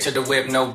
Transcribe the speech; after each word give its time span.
straight 0.00 0.14
to 0.14 0.20
the 0.20 0.28
whip, 0.28 0.48
no 0.48 0.73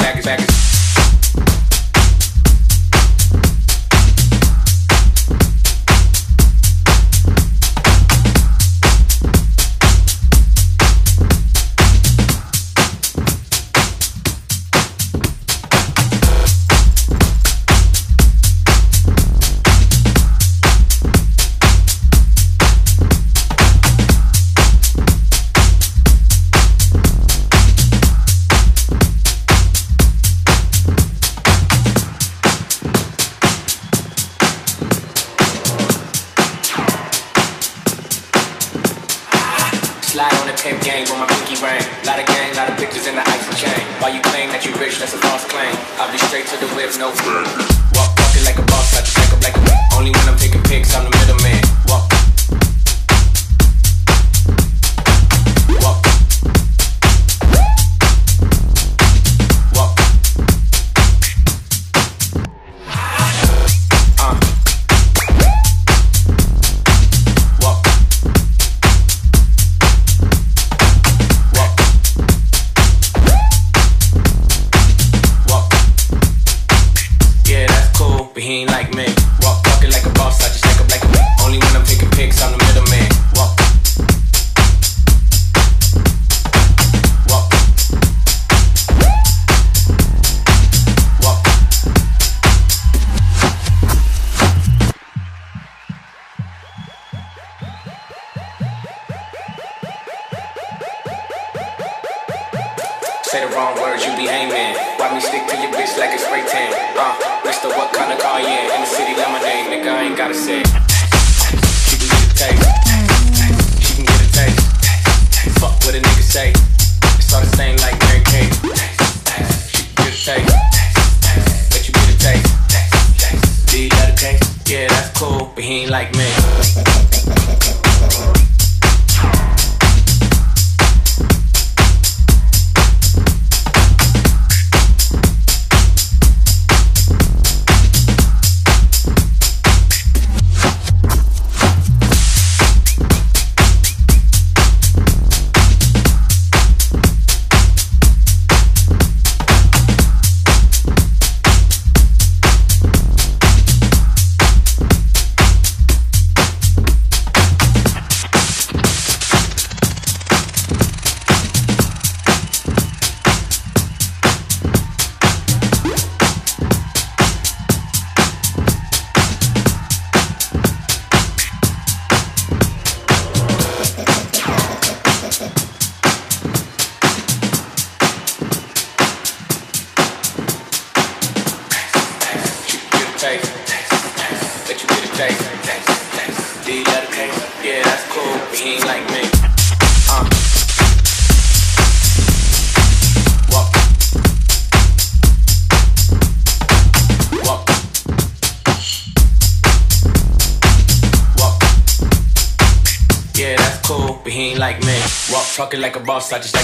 such 206.30 206.46
as 206.46 206.59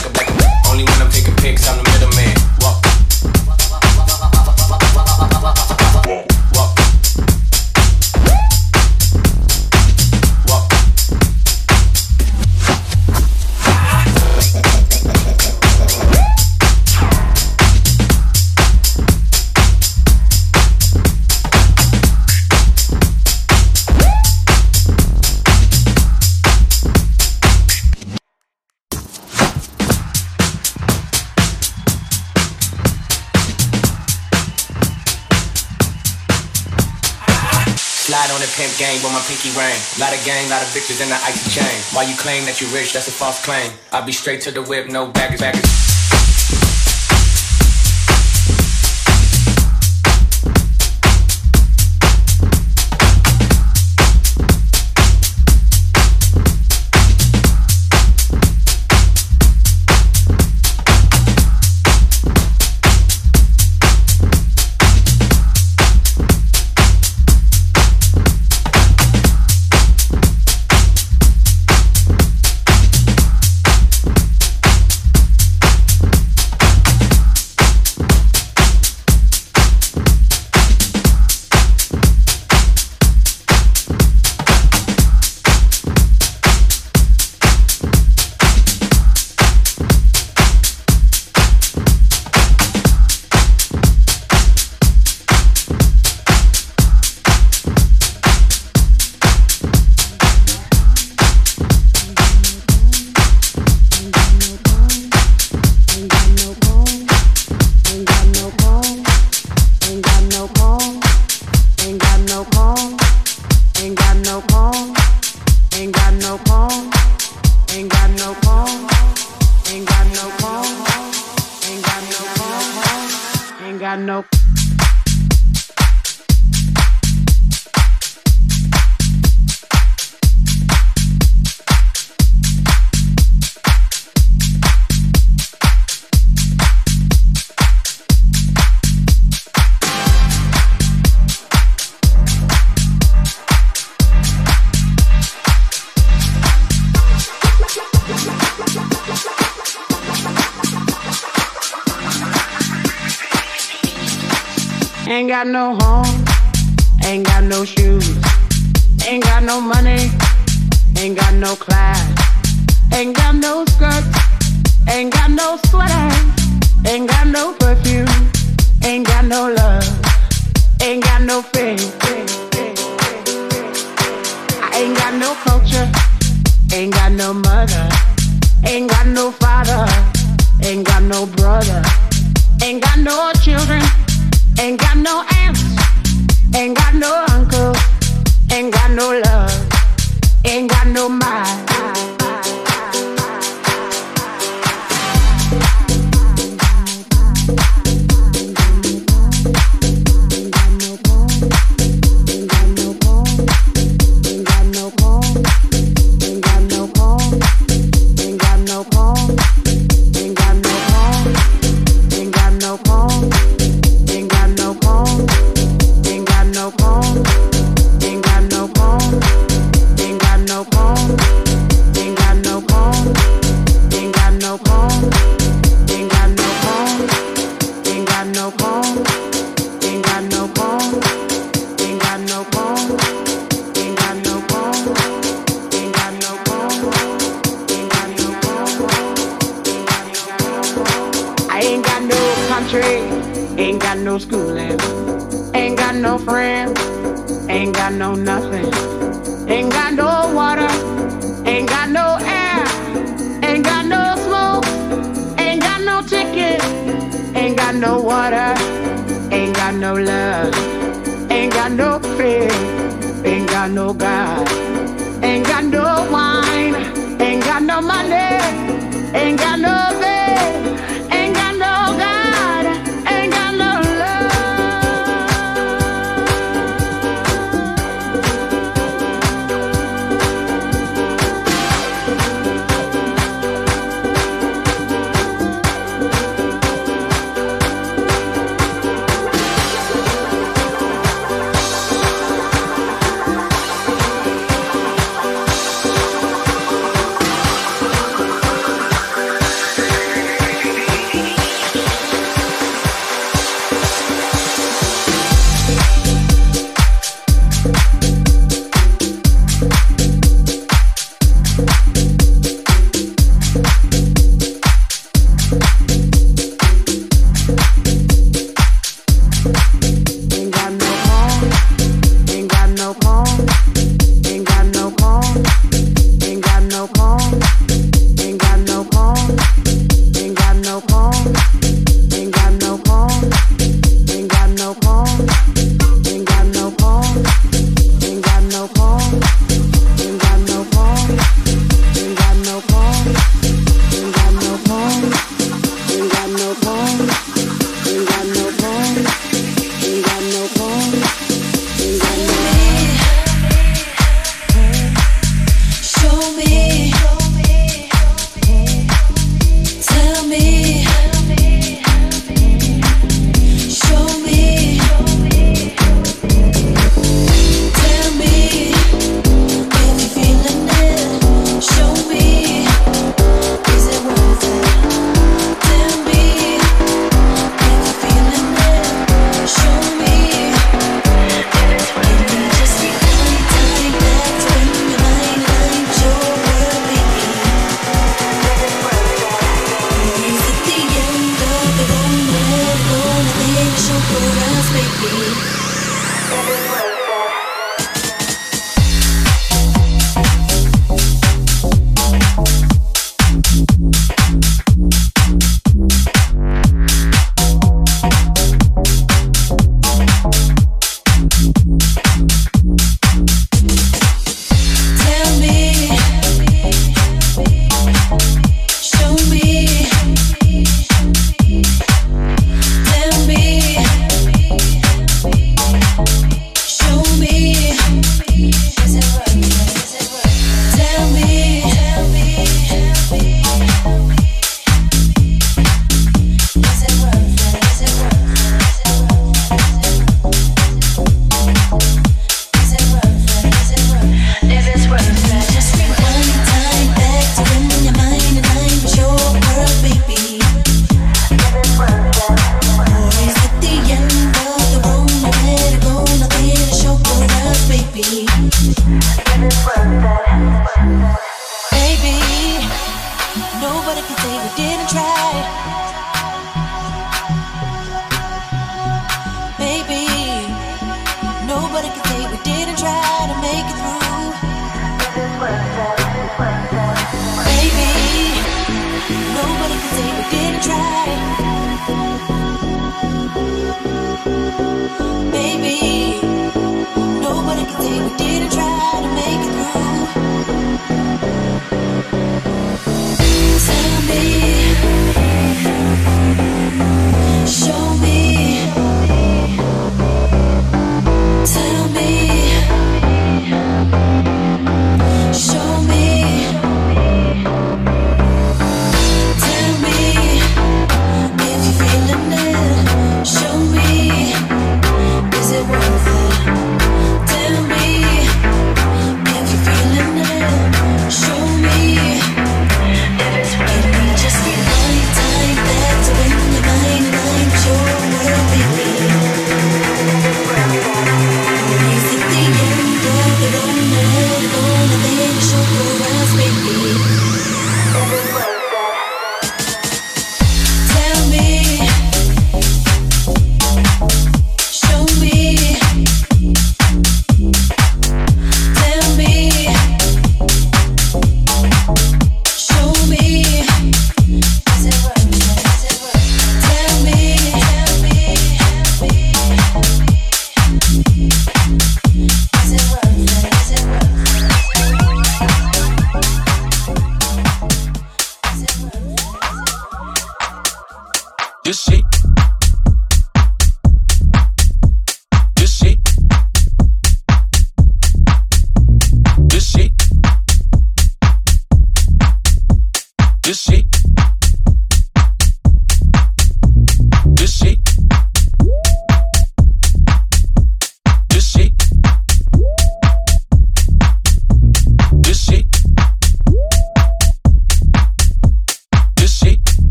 bitches 40.95 41.03
in 41.03 41.09
the 41.09 41.15
icy 41.15 41.59
chain. 41.59 41.95
Why 41.95 42.03
you 42.03 42.15
claim 42.17 42.45
that 42.45 42.61
you 42.61 42.67
rich? 42.67 42.93
That's 42.93 43.07
a 43.07 43.11
false 43.11 43.43
claim. 43.43 43.71
I 43.91 44.01
be 44.01 44.11
straight 44.11 44.41
to 44.41 44.51
the 44.51 44.63
whip, 44.63 44.87
no 44.87 45.07
baggage, 45.07 45.39
baggage. 45.39 46.04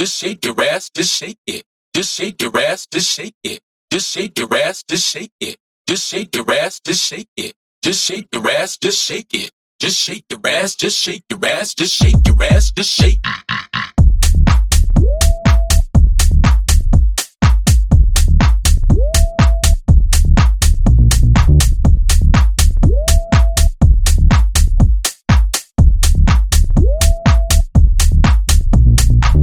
Just 0.00 0.18
shake 0.18 0.42
your 0.46 0.58
ass, 0.62 0.88
just 0.88 1.14
shake 1.14 1.36
it. 1.46 1.62
Just 1.94 2.14
shake 2.14 2.40
your 2.40 2.58
ass, 2.58 2.86
just 2.90 3.06
shake 3.06 3.34
it. 3.44 3.60
Just 3.92 4.10
shake 4.10 4.38
your 4.38 4.56
ass, 4.56 4.82
just 4.88 5.06
shake 5.06 5.30
it. 5.40 5.58
Just 5.86 6.08
shake 6.08 6.34
your 6.34 6.50
ass, 6.50 6.80
just 6.80 7.04
shake 7.04 7.28
it. 7.36 7.52
Just 7.84 8.02
shake 8.02 8.28
your 8.32 8.48
ass, 8.50 8.78
just 8.78 8.98
shake 8.98 9.34
it. 9.34 9.50
Just 9.78 9.98
shake 9.98 10.24
your 10.30 10.40
ass, 10.46 10.74
just 10.74 10.98
shake 10.98 11.24
your 11.28 11.44
ass, 11.44 11.74
just 11.74 11.94
shake 11.94 12.16
your 12.26 12.42
ass, 12.44 12.70
just 12.70 12.88
shake. 12.88 13.18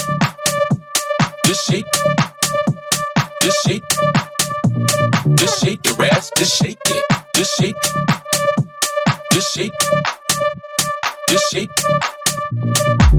Just 1.45 1.69
shake. 1.69 1.85
Just 3.43 3.63
shake. 3.67 3.83
Just 5.35 5.63
shake 5.63 5.85
your 5.85 6.05
ass. 6.05 6.31
Just 6.37 6.57
shake 6.57 6.79
it. 6.87 7.05
Just 7.35 7.55
shake. 7.59 7.75
Just 9.31 9.53
shake. 9.53 9.73
Just 11.29 11.51
shake. 11.51 11.69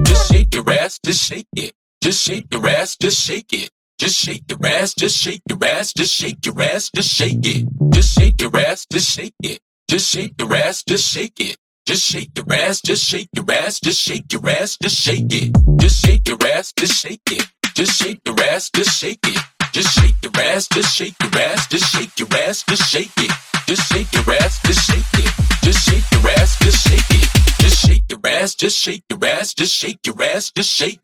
Just 0.02 0.32
shake 0.32 0.54
your 0.54 0.70
ass. 0.72 0.98
Just 1.04 1.22
shake 1.22 1.46
it. 1.54 1.72
Just 2.02 2.20
shake 2.20 2.46
your 2.52 2.66
ass. 2.66 2.96
Just 2.96 3.24
shake 3.24 3.52
it. 3.52 3.70
Just 4.00 4.16
shake 4.16 4.42
your 4.50 4.66
ass. 4.66 4.94
Just 4.94 5.16
shake 5.18 5.42
your 5.48 5.64
ass. 5.64 5.92
Just 5.92 6.12
shake 6.12 6.44
your 6.44 6.60
ass. 6.62 6.90
Just 6.92 7.10
shake 7.10 7.46
it. 7.46 7.68
Just 7.92 8.18
shake 8.18 8.40
your 8.40 8.56
ass. 8.56 8.86
Just 8.90 9.08
shake 9.08 9.34
it. 9.44 9.60
Just 9.88 10.10
shake 10.10 10.34
your 10.40 10.52
ass. 10.52 10.82
Just 10.82 11.08
shake 11.08 11.38
it. 11.38 11.56
Just 11.92 12.06
shake 12.06 12.30
your 12.38 12.50
ass, 12.54 12.80
just 12.80 13.04
shake 13.04 13.28
your 13.34 13.44
ass, 13.52 13.78
just 13.78 14.00
shake 14.00 14.32
your 14.32 14.48
ass, 14.48 14.78
just 14.78 14.96
shake 14.96 15.26
it. 15.28 15.54
Just 15.78 16.02
shake 16.02 16.26
your 16.26 16.38
ass, 16.54 16.72
just 16.72 16.94
shake 16.94 17.20
it. 17.30 17.46
Just 17.74 18.00
shake 18.00 18.18
your 18.24 18.40
ass, 18.44 18.70
just 18.70 18.98
shake 18.98 19.18
it. 19.26 19.38
Just 19.74 19.92
shake 19.92 20.14
your 20.22 20.32
ass, 20.42 20.68
just 20.68 20.96
shake 20.96 21.14
your 21.20 21.42
ass, 21.42 21.68
just 21.68 21.84
shake 21.92 22.18
your 22.18 22.28
ass, 22.32 22.62
just 22.62 22.90
shake 22.90 23.12
it. 23.18 23.30
Just 23.66 23.92
shake 23.92 24.10
your 24.10 24.34
ass, 24.36 24.58
just 24.62 24.86
shake 24.86 25.04
it. 25.12 25.32
Just 25.62 25.86
shake 25.86 26.10
your 26.12 26.30
ass, 26.30 26.58
just 26.60 26.88
shake 26.88 27.10
it. 27.10 27.28
Just 27.60 27.86
shake 27.86 28.04
your 28.08 28.20
ass, 28.24 28.54
just 28.54 28.78
shake 28.78 29.04
your 29.10 29.24
ass, 29.26 29.52
just 29.52 29.74
shake 29.74 30.06
your 30.06 30.22
ass, 30.22 30.50
just 30.50 30.70
shake. 30.70 30.98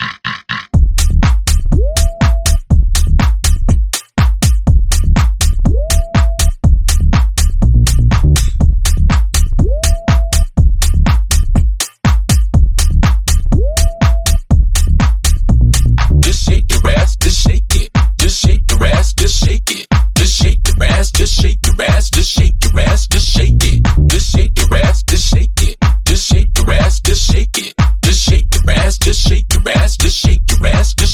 shake 19.49 19.71
it. 19.71 19.87
Just 20.17 20.35
shake 20.43 20.61
your 20.69 20.85
ass, 20.85 21.11
just 21.11 21.41
shake 21.41 21.59
your 21.67 21.87
ass, 21.87 22.11
just 22.11 22.31
shake 22.31 22.55
your 22.65 22.81
ass, 22.81 23.07
just 23.07 23.27
shake 23.27 23.65
it. 23.65 23.83
Just 24.09 24.31
shake 24.31 24.59
your 24.59 24.75
ass, 24.77 25.03
just 25.05 25.25
shake 25.25 25.63
it. 25.63 25.77
Just 26.05 26.27
shake 26.29 26.59
your 26.59 26.73
ass, 26.73 27.01
just 27.01 27.23
shake 27.33 27.57
it. 27.57 27.75
Just 28.03 28.21
shake 28.29 28.55
your 28.55 28.71
ass, 28.71 28.99
just 28.99 29.21
shake 29.27 29.47
your 29.55 29.69
ass, 29.75 29.97
just 29.97 30.17
shake 30.19 30.43
your 30.51 30.67
ass, 30.67 30.95
just 30.95 31.08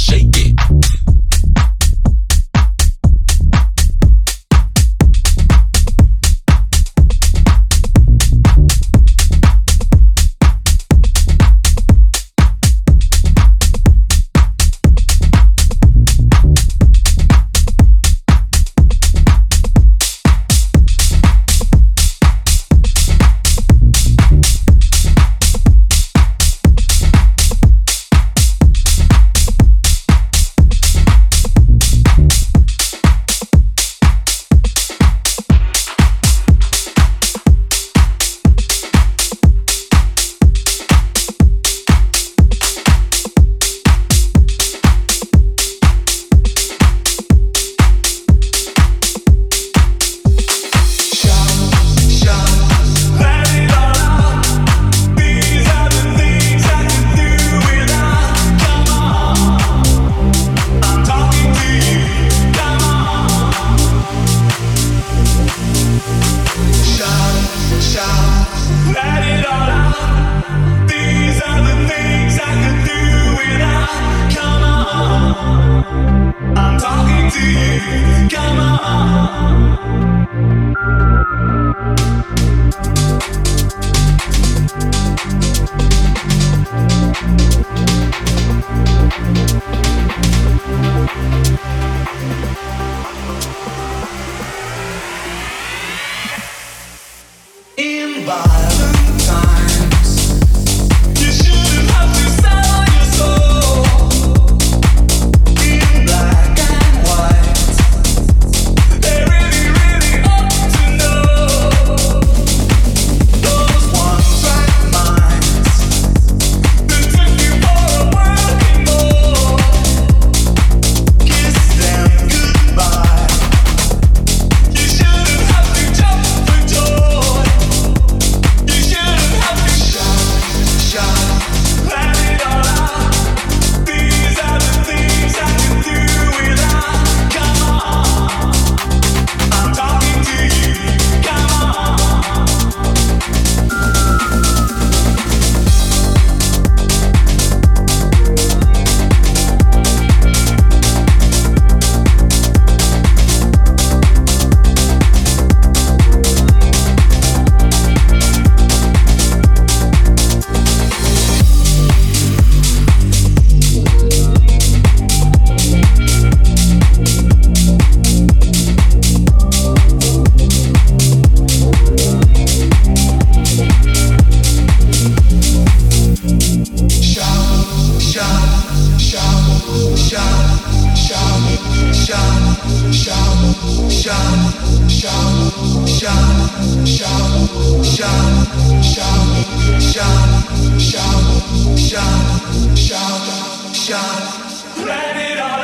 Shout, 191.94 192.76
shout, 192.76 193.72
shout. 193.72 194.84
Let 194.84 195.16
it 195.16 195.38
all 195.38 195.63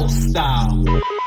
Ladies 0.00 0.34
and 0.34 1.19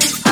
Every 0.00 0.27